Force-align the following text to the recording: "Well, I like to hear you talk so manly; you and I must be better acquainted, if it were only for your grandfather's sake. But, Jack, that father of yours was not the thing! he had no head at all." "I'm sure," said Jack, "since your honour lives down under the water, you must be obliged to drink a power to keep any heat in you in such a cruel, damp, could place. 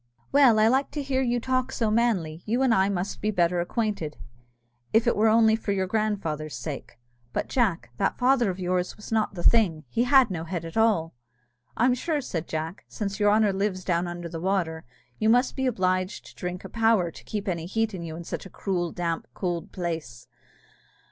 "Well, 0.31 0.57
I 0.57 0.67
like 0.67 0.89
to 0.93 1.03
hear 1.03 1.21
you 1.21 1.39
talk 1.39 1.71
so 1.71 1.91
manly; 1.91 2.41
you 2.47 2.63
and 2.63 2.73
I 2.73 2.89
must 2.89 3.21
be 3.21 3.29
better 3.29 3.59
acquainted, 3.61 4.17
if 4.93 5.05
it 5.05 5.15
were 5.15 5.27
only 5.27 5.55
for 5.55 5.73
your 5.73 5.85
grandfather's 5.85 6.55
sake. 6.55 6.97
But, 7.33 7.49
Jack, 7.49 7.91
that 7.97 8.17
father 8.17 8.49
of 8.49 8.57
yours 8.59 8.97
was 8.97 9.11
not 9.11 9.35
the 9.35 9.43
thing! 9.43 9.83
he 9.89 10.05
had 10.05 10.31
no 10.31 10.43
head 10.45 10.65
at 10.65 10.75
all." 10.75 11.13
"I'm 11.77 11.93
sure," 11.93 12.19
said 12.19 12.47
Jack, 12.47 12.83
"since 12.87 13.19
your 13.19 13.29
honour 13.29 13.53
lives 13.53 13.83
down 13.83 14.07
under 14.07 14.27
the 14.27 14.41
water, 14.41 14.85
you 15.19 15.29
must 15.29 15.55
be 15.55 15.67
obliged 15.67 16.25
to 16.25 16.35
drink 16.35 16.65
a 16.65 16.69
power 16.69 17.11
to 17.11 17.23
keep 17.23 17.47
any 17.47 17.67
heat 17.67 17.93
in 17.93 18.01
you 18.01 18.15
in 18.15 18.23
such 18.23 18.47
a 18.47 18.49
cruel, 18.49 18.91
damp, 18.91 19.27
could 19.35 19.71
place. 19.71 20.25